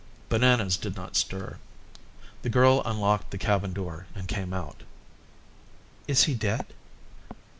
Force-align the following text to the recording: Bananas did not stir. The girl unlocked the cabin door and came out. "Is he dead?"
Bananas 0.29 0.77
did 0.77 0.95
not 0.95 1.15
stir. 1.15 1.59
The 2.41 2.49
girl 2.49 2.81
unlocked 2.85 3.29
the 3.29 3.37
cabin 3.37 3.71
door 3.71 4.07
and 4.15 4.27
came 4.27 4.51
out. 4.51 4.81
"Is 6.07 6.23
he 6.23 6.33
dead?" 6.33 6.65